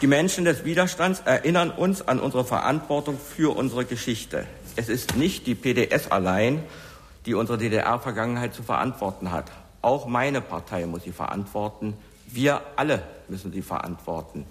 Die 0.00 0.06
Menschen 0.08 0.44
des 0.44 0.64
Widerstands 0.64 1.20
erinnern 1.24 1.70
uns 1.70 2.02
an 2.02 2.18
unsere 2.18 2.44
Verantwortung 2.44 3.16
für 3.18 3.56
unsere 3.56 3.84
Geschichte. 3.84 4.44
Es 4.76 4.88
ist 4.88 5.16
nicht 5.16 5.46
die 5.46 5.54
PDS 5.54 6.10
allein, 6.10 6.62
die 7.26 7.34
unsere 7.34 7.58
DDR-Vergangenheit 7.58 8.54
zu 8.54 8.62
verantworten 8.62 9.30
hat. 9.30 9.50
Auch 9.82 10.06
meine 10.06 10.40
Partei 10.40 10.84
muss 10.86 11.04
sie 11.04 11.12
verantworten. 11.12 11.94
Wir 12.26 12.60
alle 12.76 13.02
müssen 13.28 13.52
sie 13.52 13.62
verantworten. 13.62 14.46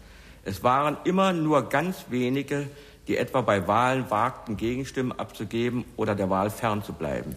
Es 0.45 0.64
waren 0.64 0.98
immer 1.04 1.34
nur 1.34 1.70
ganz 1.70 2.05
wenige, 2.10 2.68
die 3.07 3.18
etwa 3.18 3.41
bei 3.41 3.68
Wahlen 3.68 4.10
wagten, 4.10 4.57
Gegenstimmen 4.57 5.12
abzugeben 5.12 5.84
oder 5.98 6.16
der 6.16 6.30
Wahl 6.30 6.50
fernzubleiben. 6.50 7.36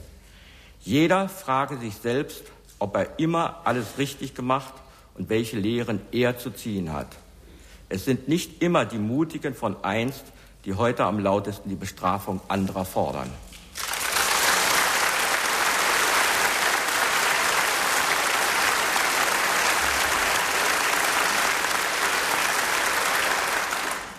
Jeder 0.81 1.29
frage 1.29 1.77
sich 1.79 1.97
selbst, 1.97 2.45
ob 2.79 2.97
er 2.97 3.19
immer 3.19 3.63
alles 3.65 3.99
richtig 3.99 4.35
gemacht 4.35 4.75
und 5.15 5.29
welche 5.29 5.59
Lehren 5.59 6.01
er 6.13 6.39
zu 6.39 6.51
ziehen 6.51 6.93
hat. 6.93 7.09
Es 7.89 8.05
sind 8.05 8.27
nicht 8.27 8.63
immer 8.63 8.85
die 8.85 8.99
Mutigen 8.99 9.55
von 9.55 9.77
einst, 9.85 10.25
die 10.65 10.75
heute 10.75 11.05
am 11.05 11.21
lautesten 11.21 11.69
die 11.69 11.77
Bestrafung 11.77 12.41
anderer 12.49 12.85
fordern. 12.85 13.31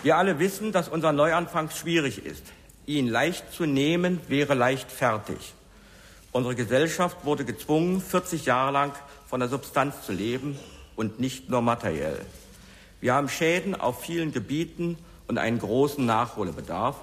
Wir 0.02 0.16
alle 0.16 0.38
wissen, 0.38 0.72
dass 0.72 0.88
unser 0.88 1.12
Neuanfang 1.12 1.68
schwierig 1.68 2.24
ist. 2.24 2.44
Ihn 2.86 3.08
leicht 3.08 3.52
zu 3.52 3.66
nehmen 3.66 4.20
wäre 4.28 4.54
leicht 4.54 4.90
fertig. 4.90 5.52
Unsere 6.32 6.54
Gesellschaft 6.54 7.24
wurde 7.24 7.44
gezwungen, 7.44 8.00
40 8.00 8.46
Jahre 8.46 8.72
lang 8.72 8.92
von 9.26 9.40
der 9.40 9.50
Substanz 9.50 10.06
zu 10.06 10.12
leben 10.12 10.58
und 10.96 11.20
nicht 11.20 11.50
nur 11.50 11.60
materiell. 11.60 12.24
Wir 13.00 13.14
haben 13.14 13.28
Schäden 13.28 13.74
auf 13.74 14.00
vielen 14.00 14.32
Gebieten 14.32 14.98
und 15.28 15.38
einen 15.38 15.58
großen 15.58 16.04
Nachholbedarf. 16.04 16.96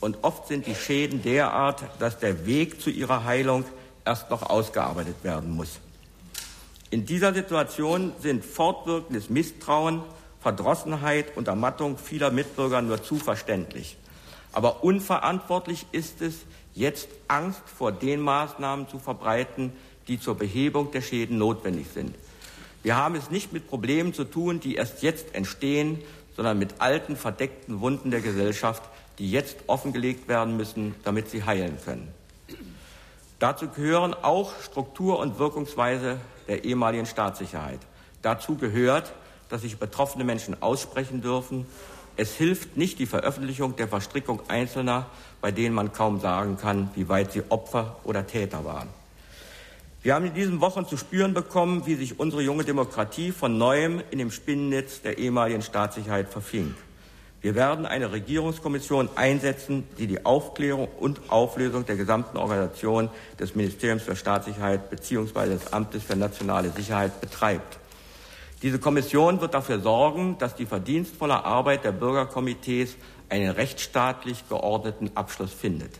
Und 0.00 0.18
oft 0.22 0.46
sind 0.48 0.66
die 0.66 0.74
Schäden 0.74 1.22
derart, 1.22 1.82
dass 1.98 2.18
der 2.18 2.46
Weg 2.46 2.80
zu 2.80 2.90
ihrer 2.90 3.24
Heilung 3.24 3.64
erst 4.04 4.30
noch 4.30 4.48
ausgearbeitet 4.48 5.16
werden 5.22 5.50
muss. 5.50 5.80
In 6.90 7.04
dieser 7.04 7.34
Situation 7.34 8.12
sind 8.20 8.44
fortwirkendes 8.44 9.28
Misstrauen, 9.28 10.02
Verdrossenheit 10.40 11.36
und 11.36 11.48
Ermattung 11.48 11.98
vieler 11.98 12.30
Mitbürger 12.30 12.80
nur 12.80 13.02
zu 13.02 13.16
verständlich. 13.16 13.96
Aber 14.52 14.84
unverantwortlich 14.84 15.86
ist 15.92 16.22
es, 16.22 16.36
jetzt 16.74 17.08
Angst 17.26 17.62
vor 17.66 17.92
den 17.92 18.20
Maßnahmen 18.20 18.88
zu 18.88 18.98
verbreiten, 18.98 19.72
die 20.06 20.20
zur 20.20 20.36
Behebung 20.36 20.90
der 20.92 21.02
Schäden 21.02 21.38
notwendig 21.38 21.88
sind. 21.92 22.14
Wir 22.82 22.96
haben 22.96 23.14
es 23.16 23.30
nicht 23.30 23.52
mit 23.52 23.68
Problemen 23.68 24.14
zu 24.14 24.24
tun, 24.24 24.60
die 24.60 24.76
erst 24.76 25.02
jetzt 25.02 25.34
entstehen, 25.34 25.98
sondern 26.36 26.58
mit 26.58 26.80
alten, 26.80 27.16
verdeckten 27.16 27.80
Wunden 27.80 28.10
der 28.10 28.20
Gesellschaft, 28.20 28.82
die 29.18 29.30
jetzt 29.30 29.56
offengelegt 29.66 30.28
werden 30.28 30.56
müssen, 30.56 30.94
damit 31.02 31.28
sie 31.28 31.44
heilen 31.44 31.78
können. 31.84 32.08
Dazu 33.40 33.68
gehören 33.68 34.14
auch 34.14 34.52
Struktur 34.60 35.18
und 35.18 35.38
Wirkungsweise 35.38 36.18
der 36.46 36.64
ehemaligen 36.64 37.06
Staatssicherheit. 37.06 37.80
Dazu 38.22 38.56
gehört, 38.56 39.12
dass 39.48 39.62
sich 39.62 39.78
betroffene 39.78 40.24
Menschen 40.24 40.60
aussprechen 40.62 41.22
dürfen. 41.22 41.66
Es 42.16 42.34
hilft 42.34 42.76
nicht 42.76 42.98
die 42.98 43.06
Veröffentlichung 43.06 43.76
der 43.76 43.88
Verstrickung 43.88 44.42
Einzelner, 44.48 45.06
bei 45.40 45.52
denen 45.52 45.74
man 45.74 45.92
kaum 45.92 46.20
sagen 46.20 46.56
kann, 46.56 46.90
wie 46.94 47.08
weit 47.08 47.32
sie 47.32 47.42
Opfer 47.48 47.96
oder 48.04 48.26
Täter 48.26 48.64
waren. 48.64 48.88
Wir 50.00 50.14
haben 50.14 50.26
in 50.26 50.34
diesen 50.34 50.60
Wochen 50.60 50.86
zu 50.86 50.96
spüren 50.96 51.34
bekommen, 51.34 51.84
wie 51.86 51.96
sich 51.96 52.20
unsere 52.20 52.40
junge 52.40 52.62
Demokratie 52.62 53.32
von 53.32 53.58
neuem 53.58 54.00
in 54.12 54.20
dem 54.20 54.30
Spinnennetz 54.30 55.02
der 55.02 55.18
ehemaligen 55.18 55.60
Staatssicherheit 55.60 56.28
verfing. 56.28 56.76
Wir 57.40 57.56
werden 57.56 57.84
eine 57.84 58.12
Regierungskommission 58.12 59.08
einsetzen, 59.16 59.88
die 59.98 60.06
die 60.06 60.24
Aufklärung 60.24 60.86
und 61.00 61.30
Auflösung 61.30 61.84
der 61.84 61.96
gesamten 61.96 62.36
Organisation 62.36 63.10
des 63.40 63.56
Ministeriums 63.56 64.04
für 64.04 64.14
Staatssicherheit 64.14 64.88
bzw. 64.88 65.48
des 65.48 65.72
Amtes 65.72 66.04
für 66.04 66.16
nationale 66.16 66.70
Sicherheit 66.70 67.20
betreibt. 67.20 67.78
Diese 68.62 68.78
Kommission 68.78 69.40
wird 69.40 69.54
dafür 69.54 69.80
sorgen, 69.80 70.36
dass 70.38 70.54
die 70.54 70.66
verdienstvolle 70.66 71.44
Arbeit 71.44 71.84
der 71.84 71.92
Bürgerkomitees 71.92 72.96
einen 73.28 73.50
rechtsstaatlich 73.50 74.48
geordneten 74.48 75.10
Abschluss 75.16 75.52
findet. 75.52 75.92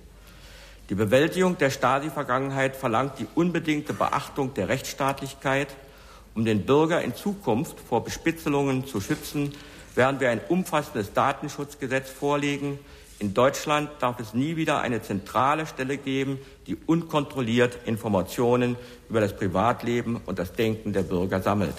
Die 0.90 0.94
Bewältigung 0.94 1.58
der 1.58 1.68
Stasi-Vergangenheit 1.68 2.74
verlangt 2.74 3.18
die 3.18 3.26
unbedingte 3.34 3.92
Beachtung 3.92 4.54
der 4.54 4.68
Rechtsstaatlichkeit. 4.68 5.68
Um 6.34 6.46
den 6.46 6.64
Bürger 6.64 7.02
in 7.02 7.14
Zukunft 7.14 7.78
vor 7.78 8.04
Bespitzelungen 8.04 8.86
zu 8.86 9.02
schützen, 9.02 9.52
werden 9.94 10.18
wir 10.18 10.30
ein 10.30 10.40
umfassendes 10.48 11.12
Datenschutzgesetz 11.12 12.08
vorlegen. 12.08 12.78
In 13.18 13.34
Deutschland 13.34 13.90
darf 13.98 14.18
es 14.18 14.32
nie 14.32 14.56
wieder 14.56 14.80
eine 14.80 15.02
zentrale 15.02 15.66
Stelle 15.66 15.98
geben, 15.98 16.38
die 16.66 16.76
unkontrolliert 16.86 17.80
Informationen 17.84 18.76
über 19.10 19.20
das 19.20 19.36
Privatleben 19.36 20.20
und 20.24 20.38
das 20.38 20.54
Denken 20.54 20.94
der 20.94 21.02
Bürger 21.02 21.42
sammelt. 21.42 21.74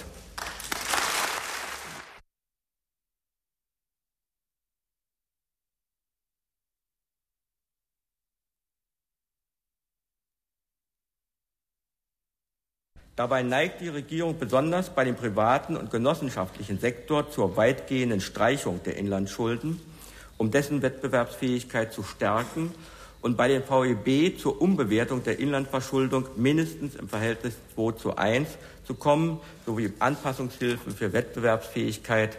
Dabei 13.16 13.42
neigt 13.42 13.80
die 13.80 13.88
Regierung 13.88 14.38
besonders 14.38 14.90
bei 14.90 15.04
dem 15.04 15.16
privaten 15.16 15.76
und 15.76 15.90
genossenschaftlichen 15.90 16.78
Sektor 16.78 17.30
zur 17.30 17.56
weitgehenden 17.56 18.20
Streichung 18.20 18.82
der 18.84 18.96
Inlandsschulden, 18.96 19.80
um 20.38 20.50
dessen 20.50 20.80
Wettbewerbsfähigkeit 20.80 21.92
zu 21.92 22.02
stärken 22.02 22.72
und 23.20 23.36
bei 23.36 23.48
den 23.48 23.62
VEB 23.62 24.38
zur 24.38 24.60
Umbewertung 24.60 25.22
der 25.22 25.38
Inlandverschuldung 25.38 26.26
mindestens 26.36 26.94
im 26.94 27.08
Verhältnis 27.08 27.54
2 27.74 27.92
zu 27.92 28.16
1 28.16 28.48
zu 28.86 28.94
kommen, 28.94 29.40
sowie 29.66 29.92
Anpassungshilfen 29.98 30.94
für 30.94 31.12
Wettbewerbsfähigkeit, 31.12 32.38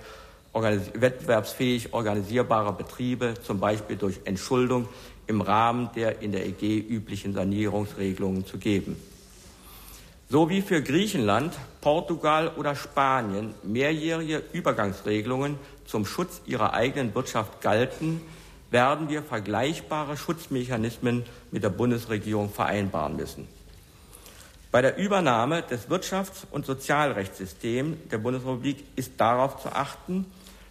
organis 0.53 0.92
wettbewerbsfähig 0.96 1.94
organisierbare 1.94 2.74
Betriebe, 2.74 3.36
zum 3.44 3.59
Beispiel 3.59 3.98
durch 3.98 4.22
Entschuldung 4.26 4.90
im 5.28 5.42
Rahmen 5.42 5.90
der 5.96 6.22
in 6.22 6.32
der 6.32 6.46
EG 6.46 6.80
üblichen 6.80 7.34
Sanierungsregelungen 7.34 8.46
zu 8.46 8.58
geben. 8.58 8.98
So 10.31 10.50
wie 10.50 10.62
für 10.62 10.81
Griechenland, 10.81 11.59
Portugal 11.81 12.53
oder 12.56 12.74
Spanien 12.74 13.53
mehrjährige 13.64 14.42
Übergangsregelungen 14.53 15.59
zum 15.86 16.06
Schutz 16.06 16.42
ihrer 16.46 16.74
eigenen 16.74 17.14
Wirtschaft 17.14 17.59
galten, 17.59 18.22
werden 18.70 19.09
wir 19.09 19.24
vergleichbare 19.24 20.16
Schutzmechanismen 20.16 21.25
mit 21.52 21.64
der 21.64 21.70
Bundesregierung 21.70 22.50
vereinbaren 22.50 23.18
müssen. 23.18 23.46
Bei 24.72 24.81
der 24.81 24.96
Übernahme 24.96 25.64
des 25.64 25.90
Wirtschafts- 25.90 26.46
und 26.50 26.66
Sozialrechtssystems 26.66 27.97
der 28.09 28.20
Bundesrepublik 28.20 28.86
ist 28.96 29.20
darauf 29.20 29.62
zu 29.62 29.68
achten, 29.75 30.28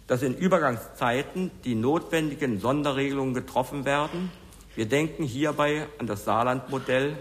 dass 0.07 0.23
in 0.23 0.35
Übergangszeiten 0.35 1.51
die 1.65 1.75
notwendigen 1.75 2.59
Sonderregelungen 2.59 3.35
getroffen 3.35 3.85
werden. 3.85 4.31
Wir 4.73 4.87
denken 4.87 5.23
hierbei 5.23 5.85
an 5.99 6.07
das 6.07 6.25
Saarlandmodell 6.25 7.15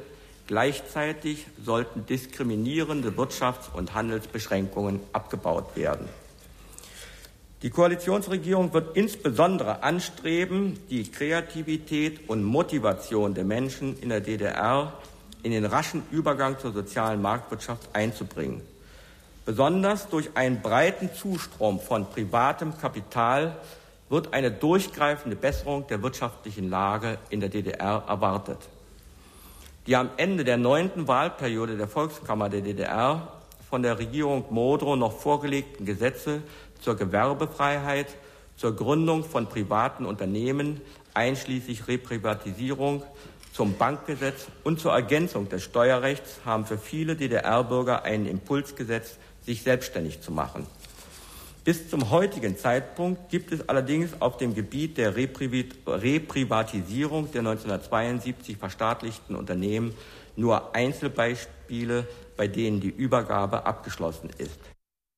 Gleichzeitig 0.51 1.47
sollten 1.65 2.07
diskriminierende 2.07 3.11
Wirtschafts- 3.11 3.73
und 3.73 3.95
Handelsbeschränkungen 3.95 4.99
abgebaut 5.13 5.77
werden. 5.77 6.09
Die 7.63 7.71
Koalitionsregierung 7.71 8.73
wird 8.73 8.97
insbesondere 8.97 9.85
anstreben, 9.85 10.77
die 10.91 11.09
Kreativität 11.09 12.29
und 12.29 12.43
Motivation 12.43 13.33
der 13.35 13.45
Menschen 13.45 13.97
in 14.01 14.09
der 14.09 14.23
DDR 14.23 14.93
in 15.45 15.53
den 15.53 15.67
raschen 15.67 16.03
Übergang 16.11 16.59
zur 16.59 16.73
sozialen 16.73 17.23
Marktwirtschaft 17.23 17.89
einzubringen. 17.93 18.61
Besonders 19.47 20.09
durch 20.09 20.31
einen 20.35 20.63
breiten 20.63 21.15
Zustrom 21.15 21.79
von 21.79 22.11
privatem 22.11 22.77
Kapital 22.77 23.57
wird 24.09 24.35
eine 24.35 24.51
durchgreifende 24.51 25.37
Besserung 25.37 25.87
der 25.87 26.03
wirtschaftlichen 26.03 26.69
Lage 26.69 27.19
in 27.29 27.39
der 27.39 27.51
DDR 27.51 28.03
erwartet. 28.09 28.59
Die 29.87 29.97
am 29.97 30.11
Ende 30.19 30.45
der 30.45 30.59
neunten 30.59 31.09
Wahlperiode 31.09 31.77
der 31.77 31.89
Volkskammer 31.89 32.51
der 32.51 32.61
DDR 32.61 33.41
von 33.71 33.83
der 33.83 33.99
Regierung 33.99 34.45
Modrow 34.51 34.95
noch 34.97 35.19
vorgelegten 35.19 35.87
Gesetze 35.87 36.43
zur 36.81 36.97
Gewerbefreiheit, 36.97 38.09
zur 38.57 38.77
Gründung 38.77 39.25
von 39.25 39.47
privaten 39.47 40.05
Unternehmen, 40.05 40.83
einschließlich 41.15 41.89
Reprivatisierung, 41.89 43.03
zum 43.55 43.77
Bankgesetz 43.77 44.47
und 44.65 44.81
zur 44.81 44.93
Ergänzung 44.93 45.49
des 45.49 45.65
Steuerrechts 45.65 46.41
haben 46.45 46.67
für 46.67 46.79
viele 46.79 47.17
DDR-Bürger 47.17 48.05
einen 48.05 48.27
Impuls 48.27 48.77
gesetzt, 48.77 49.19
sich 49.43 49.63
selbstständig 49.63 50.21
zu 50.21 50.31
machen. 50.31 50.67
Bis 51.63 51.91
zum 51.91 52.11
heutigen 52.11 52.57
Zeitpunkt 52.57 53.29
gibt 53.29 53.53
es 53.53 53.69
allerdings 53.69 54.19
auf 54.21 54.39
dem 54.39 54.55
Gebiet 54.55 54.97
der 54.97 55.15
Reprivatisierung 55.15 57.31
der 57.33 57.41
1972 57.41 58.57
verstaatlichten 58.57 59.37
Unternehmen 59.37 59.93
nur 60.37 60.75
Einzelbeispiele, 60.75 62.09
bei 62.39 62.49
denen 62.49 62.81
die 62.81 62.89
Übergabe 62.89 63.67
abgeschlossen 63.67 64.31
ist. 64.39 64.59